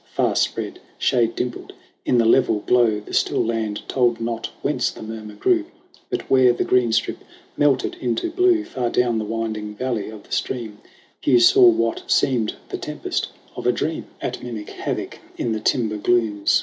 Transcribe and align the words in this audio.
Far 0.15 0.35
spread, 0.35 0.79
shade 0.97 1.35
dimpled 1.35 1.73
in 2.07 2.17
the 2.17 2.25
level 2.25 2.61
glow, 2.65 2.99
The 3.01 3.13
still 3.13 3.45
land 3.45 3.83
told 3.87 4.19
not 4.19 4.49
whence 4.63 4.89
the 4.89 5.03
murmur 5.03 5.35
grew; 5.35 5.65
But 6.09 6.27
where 6.27 6.53
the 6.53 6.63
green 6.63 6.91
strip 6.91 7.19
melted 7.55 7.97
into 8.01 8.31
blue 8.31 8.63
Far 8.65 8.89
down 8.89 9.19
the 9.19 9.25
winding 9.25 9.75
valley 9.75 10.09
of 10.09 10.23
the 10.23 10.31
stream, 10.31 10.79
Hugh 11.21 11.39
saw 11.39 11.67
what 11.67 12.09
seemed 12.09 12.55
the 12.69 12.79
tempest 12.79 13.27
of 13.55 13.67
a 13.67 13.71
dream 13.71 14.07
64 14.23 14.23
SONG 14.23 14.27
OF 14.27 14.33
HUGH 14.33 14.41
GLASS 14.41 14.41
At 14.41 14.43
mimic 14.43 14.69
havoc 14.71 15.19
in 15.37 15.51
the 15.51 15.59
timber 15.59 15.97
glooms. 15.97 16.59